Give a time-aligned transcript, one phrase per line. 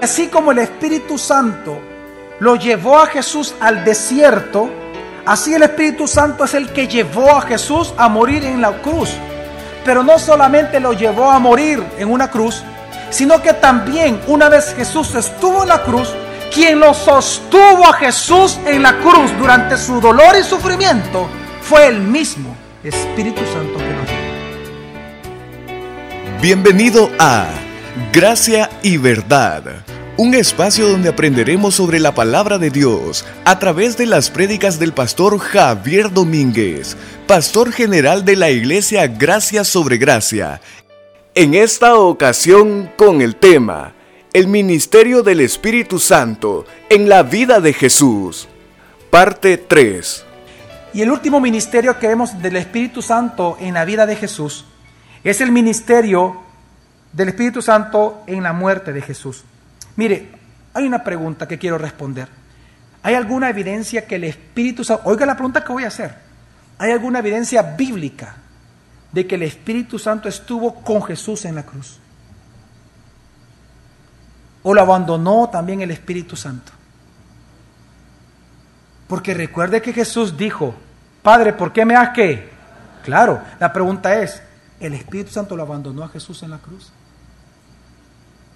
[0.00, 1.80] Así como el Espíritu Santo
[2.38, 4.70] lo llevó a Jesús al desierto,
[5.26, 9.10] así el Espíritu Santo es el que llevó a Jesús a morir en la cruz.
[9.84, 12.62] Pero no solamente lo llevó a morir en una cruz,
[13.10, 16.14] sino que también una vez Jesús estuvo en la cruz,
[16.54, 21.28] quien lo sostuvo a Jesús en la cruz durante su dolor y sufrimiento
[21.60, 22.54] fue el mismo
[22.84, 24.28] Espíritu Santo que lo llevó.
[26.40, 27.48] Bienvenido a
[28.12, 29.84] Gracia y Verdad,
[30.16, 34.92] un espacio donde aprenderemos sobre la palabra de Dios a través de las prédicas del
[34.92, 40.60] pastor Javier Domínguez, pastor general de la iglesia Gracia sobre Gracia.
[41.34, 43.92] En esta ocasión con el tema,
[44.32, 48.48] el ministerio del Espíritu Santo en la vida de Jesús,
[49.10, 50.24] parte 3.
[50.94, 54.64] Y el último ministerio que vemos del Espíritu Santo en la vida de Jesús
[55.24, 56.47] es el ministerio
[57.18, 59.42] del Espíritu Santo en la muerte de Jesús.
[59.96, 60.30] Mire,
[60.72, 62.28] hay una pregunta que quiero responder.
[63.02, 66.14] ¿Hay alguna evidencia que el Espíritu Santo, oiga la pregunta que voy a hacer,
[66.78, 68.36] ¿hay alguna evidencia bíblica
[69.10, 71.98] de que el Espíritu Santo estuvo con Jesús en la cruz?
[74.62, 76.70] ¿O lo abandonó también el Espíritu Santo?
[79.08, 80.72] Porque recuerde que Jesús dijo,
[81.24, 82.48] Padre, ¿por qué me has que?
[83.02, 84.40] Claro, la pregunta es,
[84.78, 86.92] ¿el Espíritu Santo lo abandonó a Jesús en la cruz?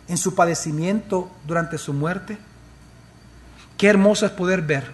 [0.08, 2.38] ¿En su padecimiento durante su muerte?
[3.76, 4.90] Qué hermoso es poder ver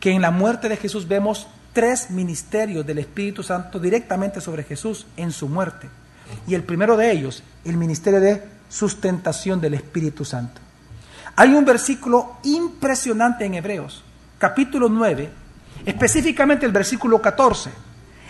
[0.00, 5.06] que en la muerte de Jesús vemos tres ministerios del Espíritu Santo directamente sobre Jesús
[5.16, 5.88] en su muerte.
[6.46, 10.60] Y el primero de ellos, el ministerio de sustentación del Espíritu Santo.
[11.36, 14.02] Hay un versículo impresionante en Hebreos,
[14.38, 15.30] capítulo 9,
[15.84, 17.70] específicamente el versículo 14,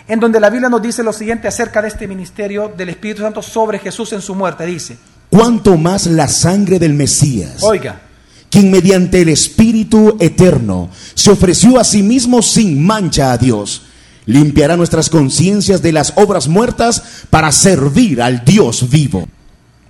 [0.07, 3.41] en donde la Biblia nos dice lo siguiente acerca de este ministerio del Espíritu Santo
[3.41, 4.65] sobre Jesús en su muerte.
[4.65, 4.97] Dice,
[5.29, 8.01] cuanto más la sangre del Mesías, oiga,
[8.49, 13.83] quien mediante el Espíritu eterno se ofreció a sí mismo sin mancha a Dios,
[14.25, 19.27] limpiará nuestras conciencias de las obras muertas para servir al Dios vivo.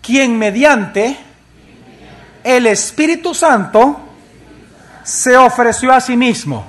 [0.01, 1.17] Quien mediante
[2.43, 3.99] el Espíritu Santo
[5.03, 6.65] se ofreció a sí mismo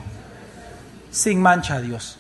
[1.11, 2.17] sin mancha a Dios.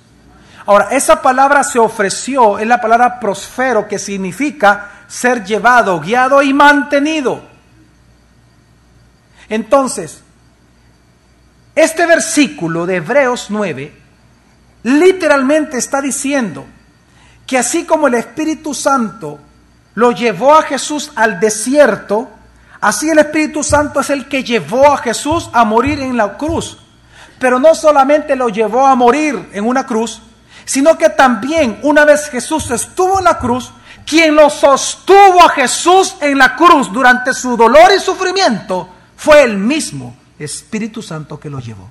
[0.66, 6.52] Ahora, esa palabra se ofreció es la palabra prosfero que significa ser llevado, guiado y
[6.52, 7.42] mantenido.
[9.48, 10.22] Entonces,
[11.74, 13.92] este versículo de Hebreos 9
[14.82, 16.66] literalmente está diciendo
[17.46, 19.38] que así como el Espíritu Santo
[19.94, 22.28] lo llevó a Jesús al desierto,
[22.80, 26.78] así el Espíritu Santo es el que llevó a Jesús a morir en la cruz.
[27.38, 30.20] Pero no solamente lo llevó a morir en una cruz,
[30.64, 33.72] sino que también una vez Jesús estuvo en la cruz,
[34.08, 39.58] quien lo sostuvo a Jesús en la cruz durante su dolor y sufrimiento fue el
[39.58, 41.90] mismo Espíritu Santo que lo llevó.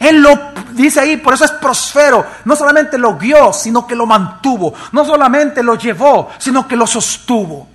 [0.00, 2.26] Él lo dice ahí, por eso es prosfero.
[2.46, 4.72] No solamente lo guió, sino que lo mantuvo.
[4.92, 7.68] No solamente lo llevó, sino que lo sostuvo.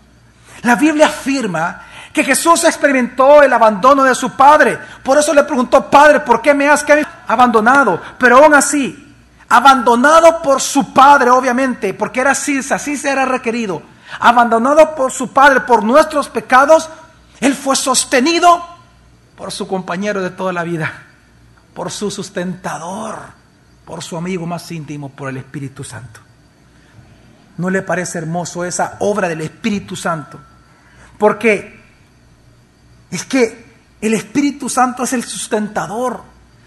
[0.63, 4.79] La Biblia afirma que Jesús experimentó el abandono de su padre.
[5.03, 6.83] Por eso le preguntó, Padre, ¿por qué me has
[7.27, 8.01] abandonado?
[8.17, 9.04] Pero aún así,
[9.49, 13.81] abandonado por su padre, obviamente, porque era así, así se era requerido.
[14.19, 16.89] Abandonado por su padre, por nuestros pecados,
[17.39, 18.63] él fue sostenido
[19.35, 20.91] por su compañero de toda la vida,
[21.73, 23.17] por su sustentador,
[23.85, 26.21] por su amigo más íntimo, por el Espíritu Santo.
[27.57, 30.39] ¿No le parece hermoso esa obra del Espíritu Santo?
[31.17, 31.81] Porque
[33.11, 33.65] es que
[34.01, 36.23] el Espíritu Santo es el sustentador,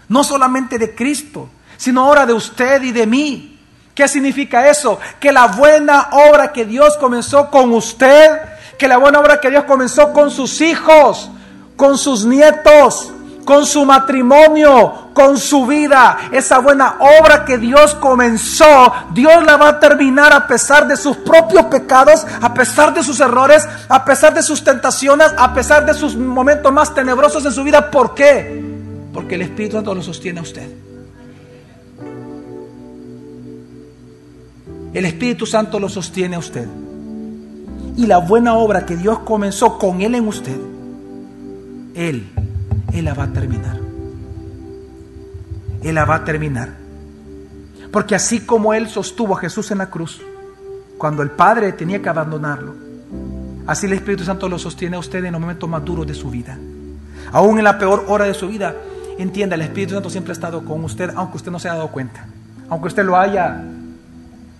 [0.07, 3.57] no solamente de Cristo, sino ahora de usted y de mí.
[3.95, 4.99] ¿Qué significa eso?
[5.17, 8.37] Que la buena obra que Dios comenzó con usted,
[8.77, 11.31] que la buena obra que Dios comenzó con sus hijos,
[11.77, 13.13] con sus nietos,
[13.45, 16.17] con su matrimonio, con su vida.
[16.33, 21.15] Esa buena obra que Dios comenzó, Dios la va a terminar a pesar de sus
[21.15, 25.93] propios pecados, a pesar de sus errores, a pesar de sus tentaciones, a pesar de
[25.93, 27.89] sus momentos más tenebrosos en su vida.
[27.89, 28.61] ¿Por qué?
[29.13, 30.89] Porque el Espíritu Santo lo sostiene a usted.
[34.93, 36.67] El Espíritu Santo lo sostiene a usted.
[37.95, 40.57] Y la buena obra que Dios comenzó con Él en usted,
[41.93, 42.27] Él,
[42.93, 43.77] Él la va a terminar.
[45.83, 46.69] Él la va a terminar.
[47.91, 50.21] Porque así como Él sostuvo a Jesús en la cruz,
[50.97, 52.73] cuando el Padre tenía que abandonarlo,
[53.67, 56.29] así el Espíritu Santo lo sostiene a usted en los momentos más duros de su
[56.29, 56.57] vida.
[57.31, 58.75] Aún en la peor hora de su vida,
[59.17, 61.91] entienda, el Espíritu Santo siempre ha estado con usted, aunque usted no se haya dado
[61.91, 62.25] cuenta,
[62.69, 63.63] aunque usted lo haya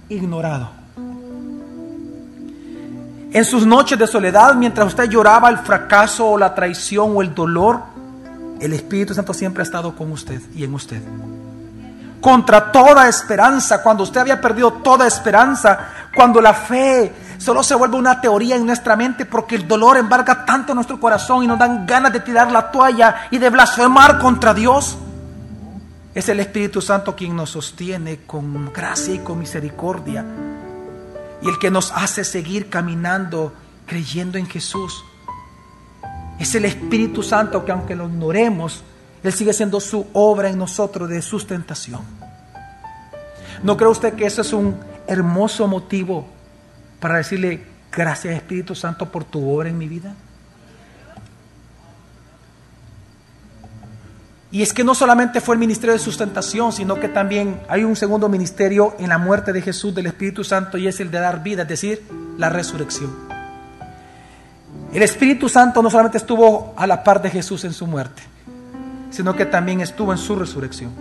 [0.10, 0.70] ignorado.
[3.32, 7.36] En sus noches de soledad, mientras usted lloraba el fracaso o la traición o el
[7.36, 7.80] dolor,
[8.60, 11.02] el Espíritu Santo siempre ha estado con usted y en usted.
[12.20, 15.80] Contra toda esperanza, cuando usted había perdido toda esperanza,
[16.14, 20.44] cuando la fe solo se vuelve una teoría en nuestra mente porque el dolor embarga
[20.44, 24.54] tanto nuestro corazón y nos dan ganas de tirar la toalla y de blasfemar contra
[24.54, 24.98] Dios.
[26.20, 30.26] Es el Espíritu Santo quien nos sostiene con gracia y con misericordia
[31.42, 33.54] y el que nos hace seguir caminando
[33.86, 35.02] creyendo en Jesús.
[36.38, 38.84] Es el Espíritu Santo que aunque lo ignoremos,
[39.24, 42.02] Él sigue siendo su obra en nosotros de sustentación.
[43.64, 44.78] ¿No cree usted que eso es un
[45.08, 46.28] hermoso motivo
[47.00, 47.64] para decirle
[47.94, 50.14] gracias Espíritu Santo por tu obra en mi vida?
[54.52, 57.96] Y es que no solamente fue el ministerio de sustentación, sino que también hay un
[57.96, 61.44] segundo ministerio en la muerte de Jesús del Espíritu Santo y es el de dar
[61.44, 62.04] vida, es decir,
[62.38, 63.12] la resurrección.
[64.92, 68.24] El Espíritu Santo no solamente estuvo a la par de Jesús en su muerte,
[69.12, 70.92] sino que también estuvo en su resurrección.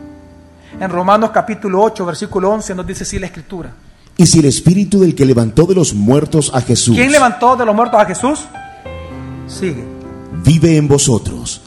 [0.79, 3.73] En Romanos capítulo 8, versículo 11 nos dice así la escritura.
[4.19, 7.65] Y si el Espíritu del que levantó de los muertos a Jesús ¿Quién levantó de
[7.65, 8.41] los muertos a Jesús?
[9.47, 9.85] Sigue.
[10.45, 11.62] vive en vosotros,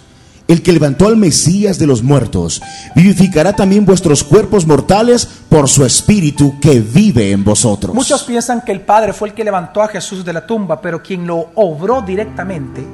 [0.51, 2.62] el que levantó al Mesías de los muertos,
[2.95, 7.95] vivificará también vuestros cuerpos mortales por su Espíritu que vive en vosotros.
[7.95, 11.01] Muchos piensan que el Padre fue el que levantó a Jesús de la tumba, pero
[11.01, 12.86] quien lo obró directamente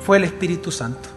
[0.00, 1.10] fue el Espíritu Santo.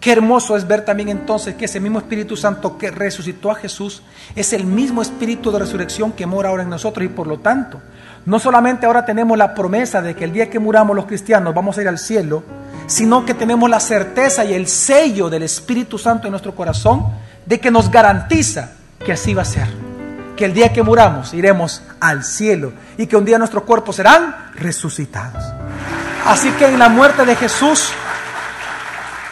[0.00, 4.02] Qué hermoso es ver también entonces que ese mismo Espíritu Santo que resucitó a Jesús
[4.36, 7.80] es el mismo Espíritu de resurrección que mora ahora en nosotros y por lo tanto,
[8.26, 11.78] no solamente ahora tenemos la promesa de que el día que muramos los cristianos vamos
[11.78, 12.44] a ir al cielo,
[12.88, 17.06] sino que tenemos la certeza y el sello del Espíritu Santo en nuestro corazón
[17.44, 18.72] de que nos garantiza
[19.04, 19.68] que así va a ser.
[20.36, 24.52] Que el día que muramos iremos al cielo y que un día nuestros cuerpos serán
[24.54, 25.44] resucitados.
[26.24, 27.90] Así que en la muerte de Jesús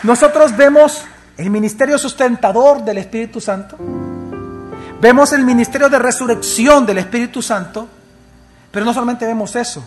[0.02, 1.02] nosotros vemos
[1.38, 3.76] el ministerio sustentador del Espíritu Santo,
[5.00, 7.88] vemos el ministerio de resurrección del Espíritu Santo,
[8.70, 9.86] pero no solamente vemos eso,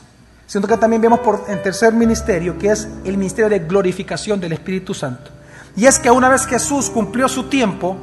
[0.50, 4.54] sino que también vemos por el tercer ministerio, que es el ministerio de glorificación del
[4.54, 5.30] Espíritu Santo.
[5.76, 7.96] Y es que una vez Jesús cumplió su tiempo,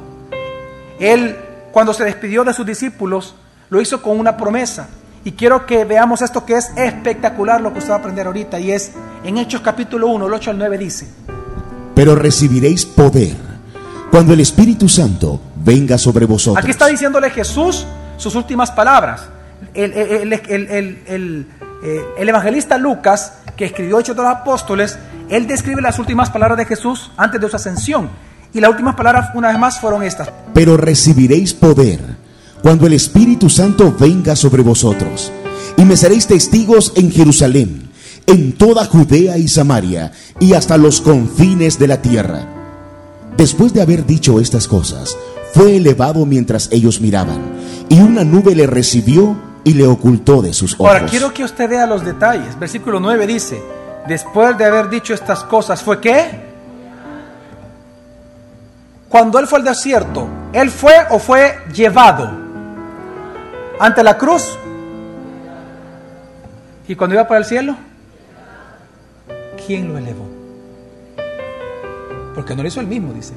[0.99, 1.35] Él
[1.73, 3.35] cuando se despidió de sus discípulos,
[3.69, 4.87] lo hizo con una promesa.
[5.25, 8.59] Y quiero que veamos esto que es espectacular lo que usted va a aprender ahorita.
[8.61, 8.91] Y es
[9.25, 11.07] en Hechos capítulo 1, el 8 al 9 dice,
[11.93, 13.35] Pero recibiréis poder
[14.09, 16.63] cuando el Espíritu Santo venga sobre vosotros.
[16.63, 17.85] Aquí está diciéndole Jesús
[18.15, 19.23] sus últimas palabras.
[19.73, 21.47] El- el,
[21.83, 24.97] eh, el evangelista Lucas, que escribió Hechos de los Apóstoles,
[25.29, 28.09] él describe las últimas palabras de Jesús antes de su ascensión.
[28.53, 30.29] Y las últimas palabras, una vez más, fueron estas.
[30.53, 31.99] Pero recibiréis poder
[32.61, 35.31] cuando el Espíritu Santo venga sobre vosotros.
[35.77, 37.89] Y me seréis testigos en Jerusalén,
[38.25, 42.47] en toda Judea y Samaria, y hasta los confines de la tierra.
[43.37, 45.15] Después de haber dicho estas cosas,
[45.53, 47.39] fue elevado mientras ellos miraban,
[47.89, 50.87] y una nube le recibió y le ocultó de sus ojos.
[50.87, 52.57] Ahora, quiero que usted vea los detalles.
[52.57, 53.61] Versículo 9 dice,
[54.07, 56.39] después de haber dicho estas cosas, ¿fue qué?
[59.09, 62.31] Cuando él fue al desierto, ¿él fue o fue llevado
[63.77, 64.57] ante la cruz?
[66.87, 67.75] ¿Y cuando iba para el cielo?
[69.65, 70.29] ¿Quién lo elevó?
[72.35, 73.33] Porque no lo hizo él mismo, dice.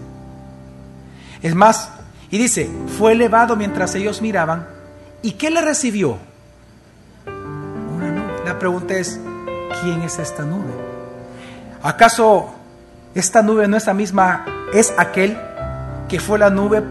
[1.42, 1.90] Es más,
[2.30, 4.78] y dice, fue elevado mientras ellos miraban.
[5.22, 6.16] ¿Y qué le recibió?
[7.26, 8.32] Una nube.
[8.46, 9.20] La pregunta es,
[9.82, 10.72] ¿quién es esta nube?
[11.82, 12.54] ¿Acaso
[13.14, 15.36] esta nube no es la misma, es aquel
[16.08, 16.82] que fue la nube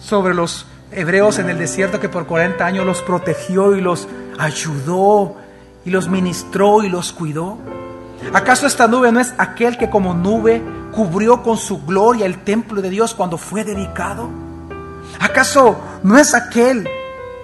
[0.00, 4.08] sobre los hebreos en el desierto que por 40 años los protegió y los
[4.38, 5.36] ayudó
[5.84, 7.58] y los ministró y los cuidó?
[8.32, 10.60] ¿Acaso esta nube no es aquel que como nube
[10.92, 14.45] cubrió con su gloria el templo de Dios cuando fue dedicado?
[15.20, 16.88] ¿Acaso no es aquel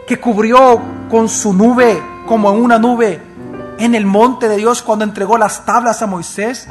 [0.06, 3.20] que cubrió con su nube como en una nube
[3.78, 6.68] en el monte de Dios cuando entregó las tablas a Moisés?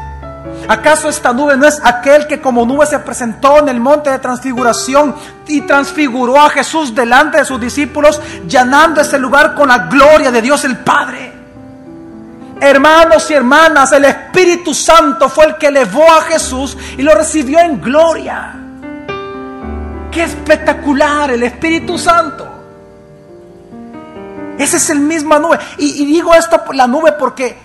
[0.67, 4.19] ¿Acaso esta nube no es aquel que como nube se presentó en el monte de
[4.19, 5.15] transfiguración
[5.47, 10.41] y transfiguró a Jesús delante de sus discípulos, llenando ese lugar con la gloria de
[10.41, 11.33] Dios el Padre?
[12.59, 17.59] Hermanos y hermanas, el Espíritu Santo fue el que elevó a Jesús y lo recibió
[17.59, 18.60] en gloria.
[20.11, 22.47] Qué espectacular el Espíritu Santo.
[24.59, 25.57] Ese es el misma nube.
[25.77, 27.57] Y, digo esto por la nube porque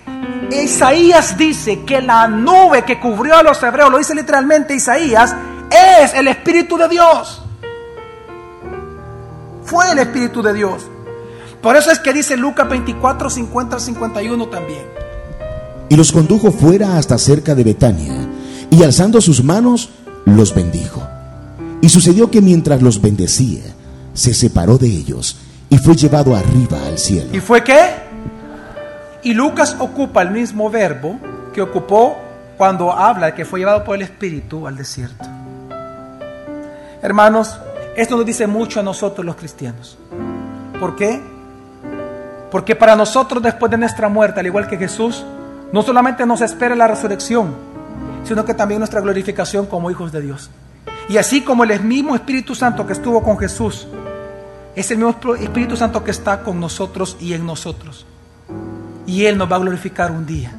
[0.49, 5.35] Isaías dice que la nube que cubrió a los hebreos, lo dice literalmente Isaías,
[5.69, 7.43] es el Espíritu de Dios.
[9.63, 10.87] Fue el Espíritu de Dios.
[11.61, 14.85] Por eso es que dice Lucas 24, 50 al 51 también.
[15.89, 18.27] Y los condujo fuera hasta cerca de Betania,
[18.69, 19.89] y alzando sus manos,
[20.25, 21.16] los bendijo.
[21.81, 23.63] Y sucedió que mientras los bendecía,
[24.13, 25.37] se separó de ellos
[25.69, 27.29] y fue llevado arriba al cielo.
[27.33, 28.07] ¿Y fue qué?
[29.23, 31.19] Y Lucas ocupa el mismo verbo
[31.53, 32.17] que ocupó
[32.57, 35.25] cuando habla que fue llevado por el Espíritu al desierto.
[37.01, 37.59] Hermanos,
[37.95, 39.97] esto nos dice mucho a nosotros los cristianos.
[40.79, 41.21] ¿Por qué?
[42.51, 45.23] Porque para nosotros después de nuestra muerte, al igual que Jesús,
[45.71, 47.53] no solamente nos espera la resurrección,
[48.23, 50.49] sino que también nuestra glorificación como hijos de Dios.
[51.09, 53.87] Y así como el mismo Espíritu Santo que estuvo con Jesús,
[54.75, 58.05] es el mismo Espíritu Santo que está con nosotros y en nosotros.
[59.05, 60.51] Y Él nos va a glorificar un día.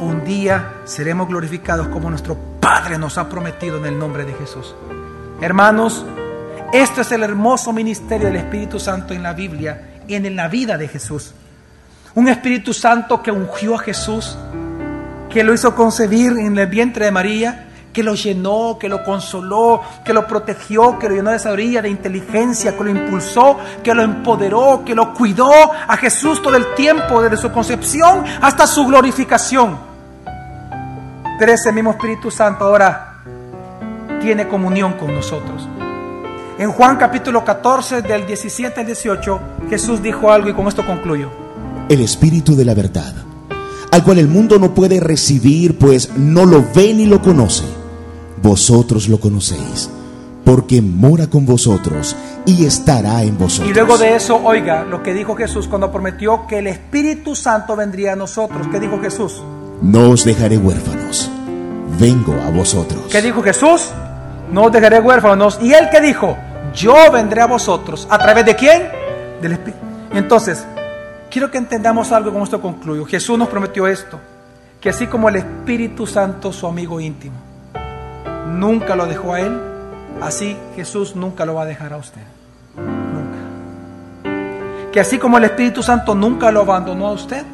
[0.00, 4.74] Un día seremos glorificados como nuestro Padre nos ha prometido en el nombre de Jesús.
[5.40, 6.04] Hermanos,
[6.72, 10.88] esto es el hermoso ministerio del Espíritu Santo en la Biblia, en la vida de
[10.88, 11.34] Jesús.
[12.14, 14.36] Un Espíritu Santo que ungió a Jesús,
[15.30, 19.80] que lo hizo concebir en el vientre de María, que lo llenó, que lo consoló,
[20.04, 24.02] que lo protegió, que lo llenó de sabiduría, de inteligencia, que lo impulsó, que lo
[24.02, 29.78] empoderó, que lo cuidó a Jesús todo el tiempo, desde su concepción hasta su glorificación.
[31.38, 33.16] Pero ese mismo Espíritu Santo ahora
[34.20, 35.68] tiene comunión con nosotros.
[36.58, 41.42] En Juan capítulo 14, del 17 al 18, Jesús dijo algo y con esto concluyo
[41.92, 43.12] el Espíritu de la verdad,
[43.90, 47.64] al cual el mundo no puede recibir, pues no lo ve ni lo conoce.
[48.42, 49.88] Vosotros lo conocéis,
[50.44, 53.70] porque mora con vosotros y estará en vosotros.
[53.70, 57.76] Y luego de eso, oiga lo que dijo Jesús cuando prometió que el Espíritu Santo
[57.76, 58.66] vendría a nosotros.
[58.70, 59.42] ¿Qué dijo Jesús?
[59.80, 61.30] No os dejaré huérfanos,
[61.98, 63.04] vengo a vosotros.
[63.10, 63.90] ¿Qué dijo Jesús?
[64.50, 65.58] No os dejaré huérfanos.
[65.62, 66.36] ¿Y él qué dijo?
[66.74, 68.06] Yo vendré a vosotros.
[68.10, 68.82] ¿A través de quién?
[69.40, 69.78] Del Espíritu.
[70.14, 70.64] Entonces,
[71.32, 73.06] Quiero que entendamos algo con esto concluyo.
[73.06, 74.20] Jesús nos prometió esto,
[74.78, 77.36] que así como el Espíritu Santo, su amigo íntimo,
[78.46, 79.60] nunca lo dejó a él,
[80.20, 82.22] así Jesús nunca lo va a dejar a usted.
[82.76, 83.38] Nunca.
[84.92, 87.44] Que así como el Espíritu Santo nunca lo abandonó a usted,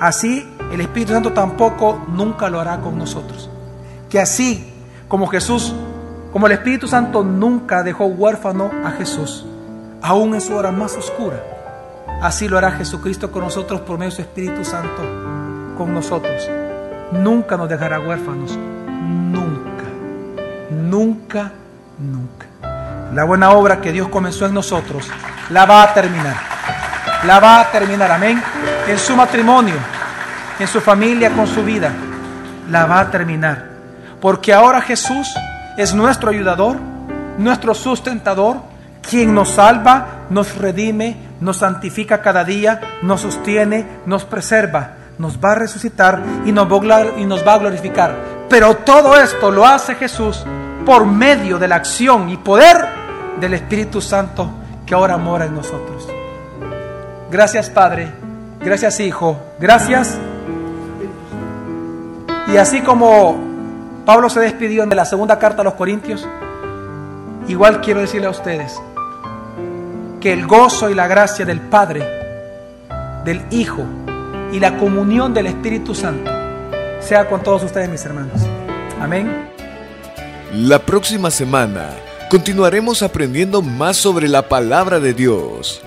[0.00, 3.48] así el Espíritu Santo tampoco nunca lo hará con nosotros.
[4.08, 4.72] Que así
[5.08, 5.74] como Jesús,
[6.32, 9.46] como el Espíritu Santo nunca dejó huérfano a Jesús,
[10.02, 11.42] aún en su hora más oscura,
[12.24, 15.02] Así lo hará Jesucristo con nosotros por medio de su Espíritu Santo
[15.76, 16.48] con nosotros.
[17.12, 18.56] Nunca nos dejará huérfanos.
[18.86, 19.53] Nunca.
[20.94, 21.50] Nunca,
[21.98, 22.46] nunca.
[23.12, 25.10] La buena obra que Dios comenzó en nosotros
[25.50, 26.36] la va a terminar.
[27.24, 28.12] La va a terminar.
[28.12, 28.40] Amén.
[28.86, 29.74] En su matrimonio,
[30.56, 31.90] en su familia, con su vida.
[32.70, 33.70] La va a terminar.
[34.20, 35.34] Porque ahora Jesús
[35.76, 36.76] es nuestro ayudador,
[37.38, 38.58] nuestro sustentador,
[39.02, 45.50] quien nos salva, nos redime, nos santifica cada día, nos sostiene, nos preserva, nos va
[45.50, 48.14] a resucitar y nos va a glorificar.
[48.48, 50.44] Pero todo esto lo hace Jesús
[50.84, 52.76] por medio de la acción y poder
[53.40, 54.50] del Espíritu Santo
[54.86, 56.08] que ahora mora en nosotros.
[57.30, 58.12] Gracias Padre,
[58.60, 60.18] gracias Hijo, gracias.
[62.52, 63.38] Y así como
[64.04, 66.28] Pablo se despidió de la segunda carta a los Corintios,
[67.48, 68.78] igual quiero decirle a ustedes,
[70.20, 72.02] que el gozo y la gracia del Padre,
[73.24, 73.82] del Hijo
[74.52, 76.30] y la comunión del Espíritu Santo
[77.00, 78.40] sea con todos ustedes, mis hermanos.
[79.00, 79.48] Amén.
[80.56, 81.96] La próxima semana
[82.30, 85.80] continuaremos aprendiendo más sobre la palabra de Dios.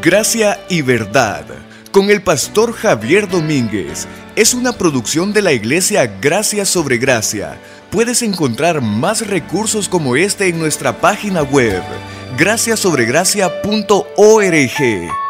[0.00, 1.44] Gracia y verdad
[1.90, 7.60] con el pastor Javier Domínguez es una producción de la iglesia Gracia sobre Gracia.
[7.90, 11.82] Puedes encontrar más recursos como este en nuestra página web
[12.38, 15.21] graciasobregracia.org.